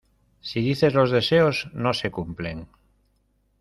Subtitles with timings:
[0.39, 2.67] si dices los deseos, no se cumplen.